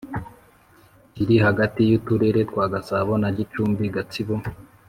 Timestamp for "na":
3.21-3.29